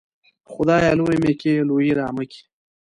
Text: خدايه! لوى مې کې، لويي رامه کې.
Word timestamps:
خدايه! 0.51 0.91
لوى 0.99 1.15
مې 1.23 1.33
کې، 1.41 1.53
لويي 1.69 1.91
رامه 1.99 2.23
کې. 2.31 2.41